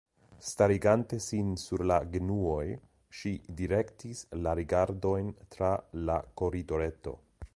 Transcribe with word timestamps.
Starigante 0.51 1.19
sin 1.25 1.51
sur 1.63 1.83
la 1.89 1.97
genuoj, 2.15 2.63
ŝi 3.19 3.35
direktis 3.61 4.25
la 4.47 4.57
rigardojn, 4.63 5.31
tra 5.57 5.71
la 6.09 6.19
koridoreto. 6.43 7.17